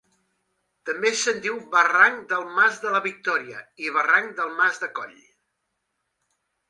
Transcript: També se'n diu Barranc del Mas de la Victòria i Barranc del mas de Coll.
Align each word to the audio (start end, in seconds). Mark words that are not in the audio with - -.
També 0.89 1.09
se'n 1.17 1.41
diu 1.43 1.59
Barranc 1.75 2.23
del 2.31 2.47
Mas 2.55 2.79
de 2.85 2.95
la 2.95 3.03
Victòria 3.09 3.61
i 3.89 3.93
Barranc 3.99 4.35
del 4.41 4.51
mas 4.63 4.81
de 4.85 4.91
Coll. 5.01 5.15